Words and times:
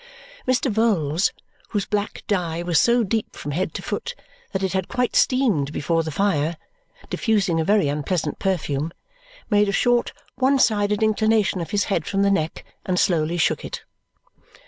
Mr. 0.47 0.71
Vholes, 0.73 1.29
whose 1.69 1.85
black 1.85 2.23
dye 2.27 2.63
was 2.63 2.79
so 2.79 3.03
deep 3.03 3.35
from 3.35 3.51
head 3.51 3.71
to 3.75 3.83
foot 3.83 4.15
that 4.51 4.63
it 4.63 4.73
had 4.73 4.87
quite 4.87 5.15
steamed 5.15 5.71
before 5.71 6.01
the 6.01 6.09
fire, 6.09 6.57
diffusing 7.11 7.59
a 7.59 7.63
very 7.63 7.87
unpleasant 7.87 8.39
perfume, 8.39 8.91
made 9.51 9.69
a 9.69 9.71
short 9.71 10.11
one 10.37 10.57
sided 10.57 11.03
inclination 11.03 11.61
of 11.61 11.69
his 11.69 11.83
head 11.83 12.07
from 12.07 12.23
the 12.23 12.31
neck 12.31 12.65
and 12.83 12.99
slowly 12.99 13.37
shook 13.37 13.63
it. 13.63 13.83